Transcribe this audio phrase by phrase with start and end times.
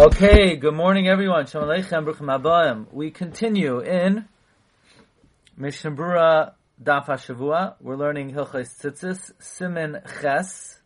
[0.00, 1.44] Okay, good morning everyone.
[1.44, 2.86] Shalom Aleichem, Bruchim Abayim.
[2.90, 4.24] We continue in
[5.58, 6.52] Mishnah Berurah
[6.82, 7.74] Daf HaShavua.
[7.82, 10.80] We're learning Hilchos Tzitzis, Simin Ches,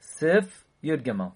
[0.00, 1.32] Sif Yud Gimel.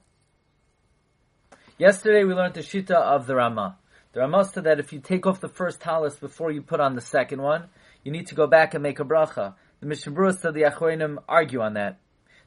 [1.79, 3.79] Yesterday we learned the Shita of the Ramah.
[4.12, 6.96] The Ramah said that if you take off the first talis before you put on
[6.96, 7.71] the second one,
[8.05, 9.55] you need to go back and make a bracha.
[9.80, 11.98] The Mishnah Berurah said the Achroinim argue on that.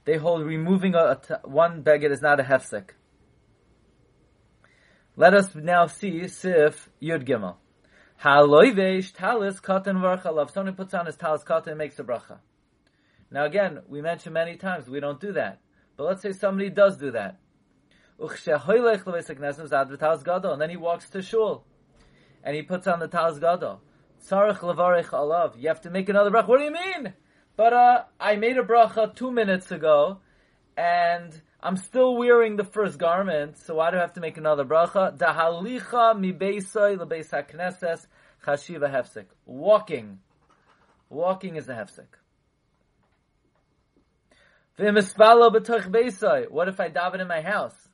[0.05, 0.93] They hold removing
[1.43, 2.91] one beged is not a hefsek.
[5.15, 7.57] Let us now see Sif Yud Gimel.
[8.23, 10.49] Haloivesh talis katan varchalav.
[10.49, 12.39] Someone puts on his talis katan and makes a bracha.
[13.29, 15.59] Now again, we mentioned many times we don't do that.
[15.97, 17.37] But let's say somebody does do that.
[18.19, 18.29] And
[20.61, 21.63] then he walks to shul.
[22.43, 23.81] And he puts on the talis gadol.
[24.27, 25.61] Tzarech levarech alav.
[25.61, 26.47] You have to make another bracha.
[26.47, 27.13] What do you mean?
[27.55, 30.21] But uh, I made a bracha two minutes ago,
[30.75, 34.65] and I'm still wearing the first garment, so why do I have to make another
[34.65, 35.17] bracha?
[35.17, 38.05] Dahalicha mi beisai lebeis hakneses
[38.45, 39.27] chashiva hefsek.
[39.45, 40.19] Walking.
[41.09, 42.07] Walking is a hefsek.
[44.77, 46.51] V'imispalo b'toch beisai.
[46.51, 47.87] What if I daven in my house?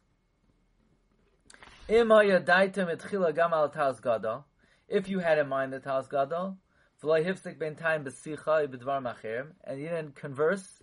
[1.87, 4.45] Im hayadaitem etchila gam al taz gadol.
[4.87, 6.57] If you had in mind the taz gadol,
[7.03, 10.81] v'loy hifsek ben time b'sicha b'dvar machirim, and you didn't converse,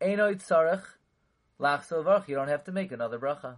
[0.00, 0.84] eno tzarech
[1.58, 3.56] Lachsel varch, you don't have to make another bracha.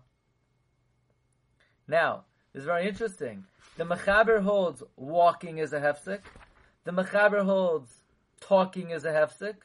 [1.86, 3.44] Now, it's very interesting.
[3.76, 6.20] The Mechaber holds walking is a hefsek.
[6.84, 7.90] The Mechaber holds
[8.40, 9.56] talking is a hefsek.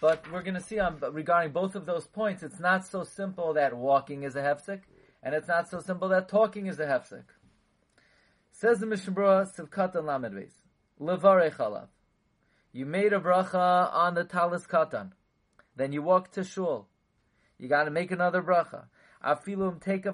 [0.00, 3.54] But we're going to see on regarding both of those points, it's not so simple
[3.54, 4.80] that walking is a hefsek,
[5.22, 7.24] and it's not so simple that talking is a hefsek.
[8.52, 10.50] Says the Mishnah Berurah, Sivkat and Lamed
[11.00, 11.88] Levarech alav.
[12.72, 15.12] You made a bracha on the talis katan.
[15.76, 16.88] Then you walk to shul.
[17.58, 18.86] You got to make another bracha.
[19.80, 20.06] Take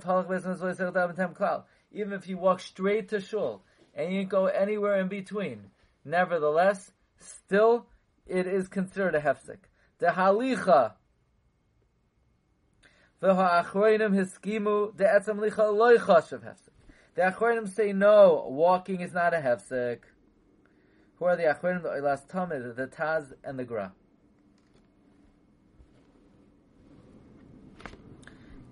[1.92, 5.70] Even if you walk straight to shul and you go anywhere in between,
[6.04, 7.86] nevertheless, still
[8.26, 9.58] it is considered a hefsek.
[9.98, 10.94] The halicha.
[13.20, 14.16] The ha'achroinim
[14.96, 15.04] the
[16.44, 16.68] hefsek.
[17.14, 19.98] The say no, walking is not a hefsek.
[21.16, 21.82] Who are the achroinim?
[21.82, 23.92] The last tamid, the Taz and the Gra.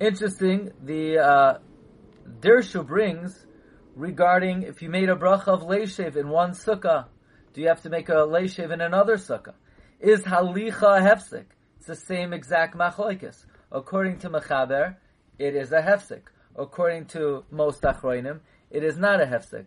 [0.01, 1.59] Interesting, the uh,
[2.41, 3.45] Dirshu brings
[3.95, 7.05] regarding if you made a bracha of leishev in one sukkah,
[7.53, 9.53] do you have to make a leishev in another sukkah?
[10.01, 11.45] Is halicha hefsek?
[11.77, 13.45] It's the same exact machlokes.
[13.71, 14.97] According to Mechaber,
[15.39, 16.23] it is a hefsek.
[16.57, 18.41] According to most achroinim,
[18.71, 19.67] it is not a hefsek.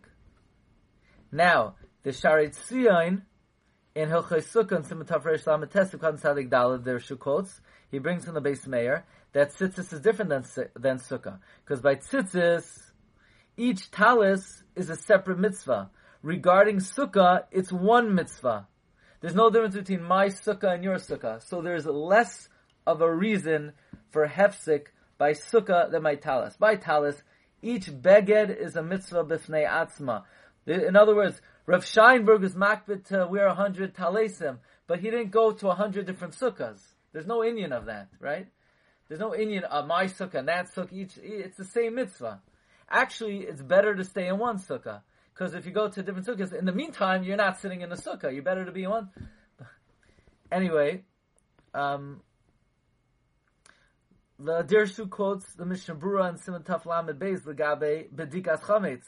[1.32, 3.22] Now, the Shaar HaTziyun
[3.94, 7.62] in Hilchos Sukkah and Simatav Reish Lamed Sadik Dalad, there quotes,
[7.92, 10.44] he brings from the Beis Meir that tzitzis is different than
[10.76, 12.92] than sukkah because by tzitzis
[13.58, 15.92] each talis is a separate mitzvah.
[16.24, 18.68] Regarding sukkah, it's one mitzvah.
[19.22, 22.50] There's no difference between my sukkah and your sukkah, so there's less
[22.88, 23.74] of a reason
[24.10, 26.56] for hefsik by sukkah than by talis.
[26.58, 27.22] By talis,
[27.62, 30.24] each beged is a mitzvah b'fnei atzma.
[30.66, 34.58] In other words, Rav Scheinberg is makbid to wear a hundred talesim,
[34.88, 36.82] but he didn't go to a hundred different sukkahs.
[37.12, 38.48] There's no inyan of that, right?
[39.14, 40.92] There's no inyan of my sukkah and that sukkah.
[40.92, 42.42] Each it's the same mitzvah.
[42.90, 45.02] Actually, it's better to stay in one sukkah
[45.32, 47.96] because if you go to different sukkahs, in the meantime, you're not sitting in a
[47.96, 48.34] sukkah.
[48.34, 49.12] You're better to be in one.
[50.52, 51.04] anyway,
[51.76, 52.22] um,
[54.40, 59.06] the Dirshu quotes the Mishnah Berurah and Simon Taf Lamed Beis Legabe Bedikas Chametz.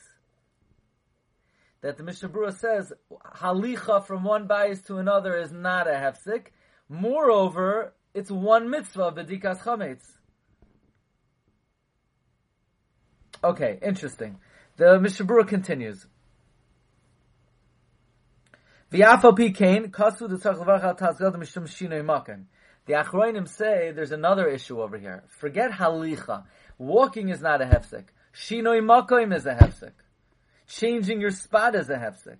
[1.82, 2.94] That the Mishnah Berurah says
[3.38, 6.50] halicha from one bias to another is not a hefsik.
[6.90, 10.06] Moreover, it's one mitzvah, bedikas chametz.
[13.44, 14.38] Okay, interesting.
[14.78, 16.08] The Mishnah Berurah continues.
[18.90, 19.00] The
[22.94, 25.24] Achroinim say there's another issue over here.
[25.28, 26.46] Forget halicha.
[26.78, 28.06] Walking is not a hefsek.
[28.34, 29.92] Shinoi makim is a hefsek.
[30.68, 32.38] Changing your spot is a hefsek.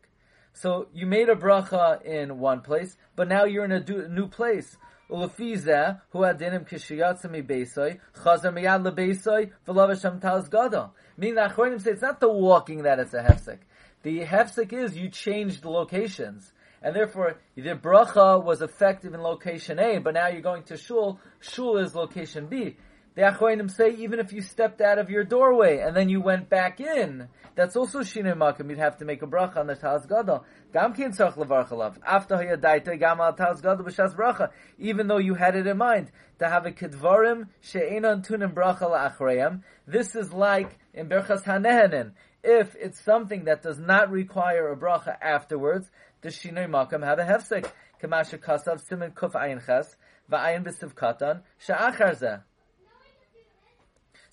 [0.54, 4.78] So you made a bracha in one place, but now you're in a new place.
[5.10, 10.92] Ulafiza, who had dinim kishiyatzami beisai, chazar miyad lebeisai, v'lavasham taz gada.
[11.18, 13.60] Meaning the Achronim say it's not the walking that it's a hefsek.
[14.04, 16.52] The hefsek is you changed the locations.
[16.82, 21.20] And therefore, the bracha was effective in location A, but now you're going to shul,
[21.40, 22.78] shul is location B.
[23.16, 26.50] The Achroinim say even if you stepped out of your doorway and then you went
[26.50, 28.70] back in, that's also Shinoi Makim.
[28.70, 30.44] You'd have to make a bracha on the Taz Gadol.
[30.74, 31.96] Gam kin tzarch levarch alav.
[32.06, 34.50] After hayadaita gam al Taz Gadol b'shas bracha.
[34.78, 39.62] Even though you had it in mind to have a kedvarim she'enon tunim bracha la'achreim.
[39.88, 42.12] This is like in Berchas Hanehanin.
[42.44, 45.90] If it's something that does not require a bracha afterwards,
[46.20, 47.72] the Shinoi Makim have a hefsek.
[48.04, 49.96] Kamasha kasav simin kuf ayin ches
[50.30, 52.44] va'ayin b'siv katan she'achar.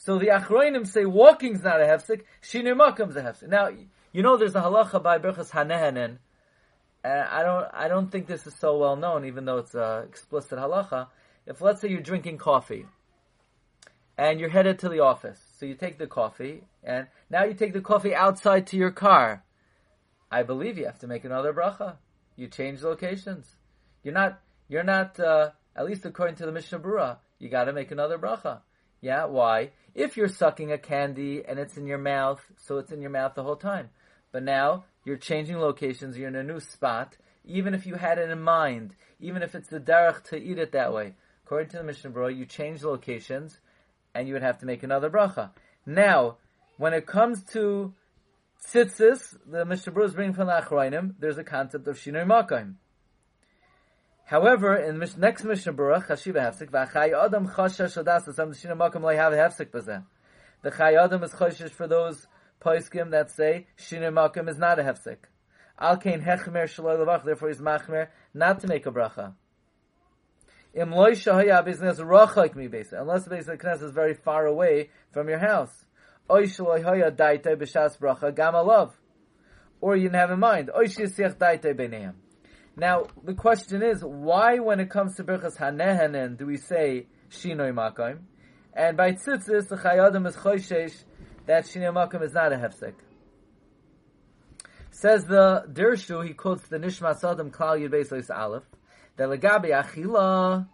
[0.05, 3.49] So the Achroinim say walking is not a hefsek, shinir makam a hefsek.
[3.49, 3.69] Now,
[4.11, 6.19] you know there's a halacha by Berchas Hanehanen,
[7.05, 10.05] and I don't, I don't think this is so well known, even though it's a
[10.09, 11.07] explicit halacha.
[11.47, 12.87] If let's say you're drinking coffee,
[14.19, 17.73] and you're headed to the office, so you take the coffee, and now you take
[17.73, 19.45] the coffee outside to your car,
[20.33, 21.95] I believe you have to make another bracha.
[22.35, 23.55] You change locations.
[24.03, 27.93] You're not, you're not, uh, at least according to the Mishnah Berurah, you gotta make
[27.93, 28.63] another bracha.
[29.03, 29.71] Yeah, why?
[29.97, 33.35] If you're sucking a candy and it's in your mouth, so it's in your mouth
[33.35, 33.91] the whole time.
[34.31, 38.31] But now you're changing locations, you're in a new spot, even if you had it
[38.31, 41.15] in mind, even if it's the derech to eat it that way.
[41.45, 43.59] According to the Mishnah Berurah, you change locations
[44.15, 45.51] and you would have to make another bracha.
[45.85, 46.37] Now,
[46.79, 47.93] when it comes to
[48.65, 52.75] tzitzis, the Mishnah Berurah is bringing from the Achrayim, there's a concept of shinoi makayim.
[54.33, 59.05] However, in the next Mishnah Berurah, Chashiva Hefsek, V'achai Adam Chashash Adas, the Shina Makam
[59.05, 60.03] Lay have Hefsek Bazeh.
[60.63, 62.27] The Chai Adam is Chashish for those
[62.59, 65.19] poiskim that say Shina Makam is not a Hefsek.
[65.79, 69.35] Al Kain Hechmer Shaloi Levach, therefore he's Machmer, not to make a bracha.
[70.73, 74.89] Im Loi Shahaya Business Rachak Mi Besa, unless the Besa Knesset is very far away
[75.11, 75.85] from your house.
[76.31, 78.93] Oy Shaloi Haya Daite B'Shas Bracha Gam Alav.
[79.83, 82.15] Or you didn't have in mind, Oy Shisiach Daite B'Neim.
[82.77, 87.73] Now, the question is, why when it comes to Birchas Hanehenen do we say Shinoi
[87.75, 88.21] Makim?
[88.73, 91.05] And by Tzitzis, the Chai Adam is Choyshesh,
[91.47, 92.95] that Shinoi Makim is not a Hefsek.
[94.91, 98.63] Says the Dirshu, he quotes the Nishmas Adam Klal Yud Beis Aleph,
[99.17, 100.67] that Legabi Achila,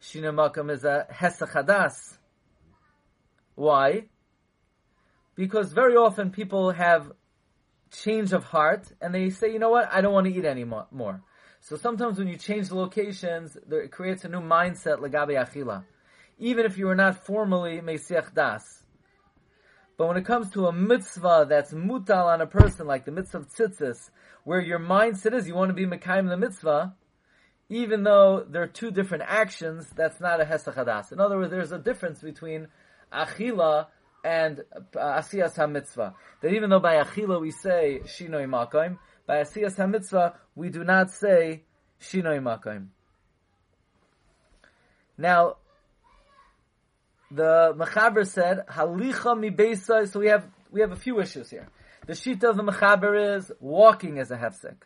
[0.00, 2.18] Shinoi Makim is a Hesachadas.
[3.56, 4.04] Why?
[5.34, 7.10] Because very often people have
[7.90, 10.86] change of heart and they say, you know what, I don't want to eat anymore.
[11.64, 15.84] So sometimes when you change the locations, there, it creates a new mindset, legabe achila.
[16.40, 18.82] Even if you are not formally mesiach das.
[19.96, 23.38] But when it comes to a mitzvah that's mutal on a person, like the mitzvah
[23.38, 24.10] of tzitzis,
[24.42, 26.96] where your mindset is you want to be mekayim the mitzvah,
[27.68, 31.12] even though there are two different actions, that's not a hesachadas.
[31.12, 32.66] In other words, there's a difference between
[33.12, 33.86] achila
[34.24, 34.62] and
[34.96, 36.14] uh, asiyas ha-mitzvah.
[36.40, 41.10] That even though by achila we say shinoi makayim, by Asiyas HaMitzvah, we do not
[41.10, 41.62] say
[42.00, 42.88] Shinoi Makayim.
[45.16, 45.56] Now,
[47.30, 51.68] the Mechaber said, Halicha mi so we have, we have a few issues here.
[52.06, 54.76] The Shita of the Mechaber is, walking is a hefsek.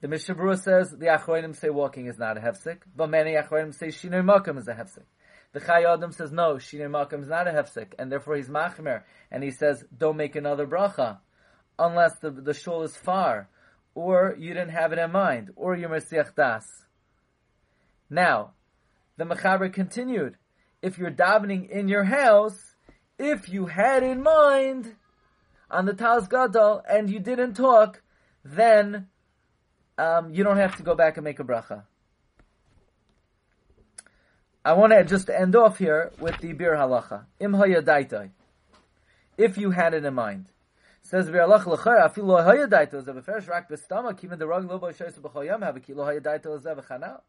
[0.00, 3.74] The Mishnah Berurah says, the Achroinim say walking is not a hefsek, but many Achroinim
[3.74, 5.04] say Shinoi Makam is a hefsek.
[5.52, 9.02] The Chai Adam says, no, Shinoi Makam is not a hefsek, and therefore he's Machmer,
[9.30, 11.18] and he says, don't make another bracha
[11.78, 13.48] unless the, the shul is far,
[13.94, 16.84] or you didn't have it in mind, or you're Mesiach Das.
[18.08, 18.52] Now,
[19.16, 20.36] the Mechaber continued,
[20.82, 22.74] if you're davening in your house,
[23.18, 24.94] if you had in mind
[25.70, 28.02] on the Taz Gadol and you didn't talk,
[28.44, 29.08] then
[29.98, 31.84] um, you don't have to go back and make a bracha.
[34.64, 37.26] I want to just end off here with the Biur Halacha.
[37.40, 37.54] Im
[39.38, 40.46] If you had it in mind.
[41.08, 44.88] Says V'alach l'chayr afilu lo hayadaito zev beferish rak b'stama kimin the rag lo bo
[44.88, 47.20] shoyse b'choyam have kilo hayadaito zev chana.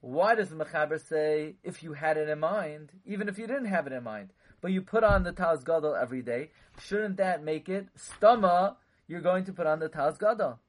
[0.00, 3.64] Why does the Mechaber say if you had it in mind, even if you didn't
[3.64, 6.50] have it in mind, but you put on the Taz Gadol every day,
[6.80, 8.76] shouldn't that make it stama?
[9.08, 10.60] You're going to put on the Taz Gadol.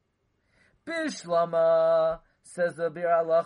[0.87, 3.45] Bishlama says the Bir Allah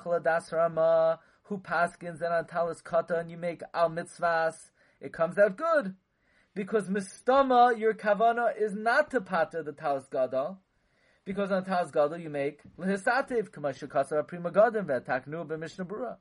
[0.54, 4.56] Rama who paskins and on Talis Kata and you make al mitzvahs.
[5.02, 5.96] It comes out good
[6.58, 10.58] because mistama your kavana is not to pater the talis gadol,
[11.24, 16.18] because on talis gadol you make lehisativ k'mashu kasar prima gadim v'taknu b'mishnah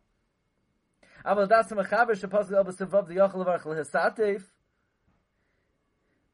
[3.65, 4.43] lehisativ.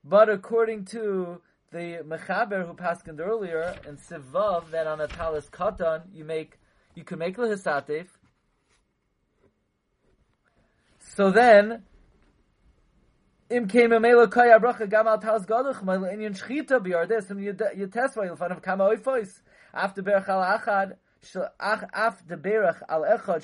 [0.05, 1.41] But according to
[1.71, 6.59] the mechaber who paskened earlier in sivav that on a talis katan you make
[6.97, 8.09] you can make lehisativ.
[10.99, 11.85] So then
[13.53, 18.53] im kema melo kaya bracha gam al tals gadach mal in yin shchita vayl fan
[18.53, 19.41] of kama oifois
[19.75, 20.97] after berchal achad
[21.93, 23.43] af deberach al echad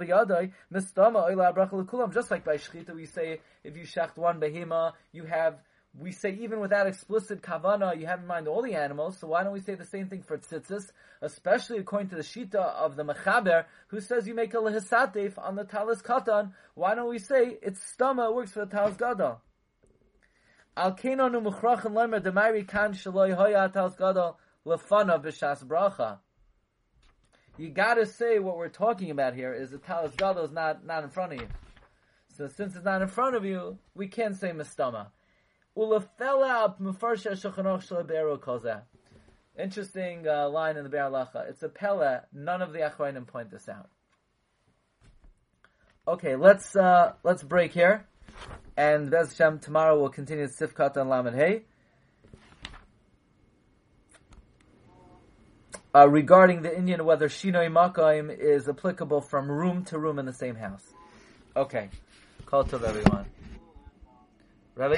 [0.00, 2.12] biyadai mistama.
[2.12, 5.58] Just like by shechita, we say if you shecht one behema, you have.
[5.98, 9.18] We say even without explicit kavana, you have in mind all the animals.
[9.18, 12.54] So why don't we say the same thing for tzitzis, especially according to the shita
[12.54, 16.52] of the mechaber, who says you make a lehisatef on the talis katan.
[16.74, 19.42] Why don't we say it's stama works for the talis gadol?
[20.76, 26.18] Al kenonu muchrachin lemer demari kan shaloi hoya talis gadol lefana b'shas bracha
[27.58, 31.04] you gotta say what we're talking about here is the talis gadol is not, not
[31.04, 31.48] in front of you.
[32.36, 35.08] So since it's not in front of you, we can't say mistama.
[39.58, 41.48] Interesting uh, line in the Biur Halacha.
[41.48, 42.22] It's a pella.
[42.32, 43.88] None of the Achronim point this out.
[46.06, 48.06] Okay, let's uh, let's break here,
[48.76, 51.62] and Bez Hashem tomorrow we'll continue Sifkat and Lamed Hey.
[55.94, 60.32] uh, regarding the inyan whether Shinoi Makaim is applicable from room to room in the
[60.32, 60.84] same house.
[61.56, 61.88] Okay.
[62.46, 63.26] Call to everyone.
[64.74, 64.96] Rabbi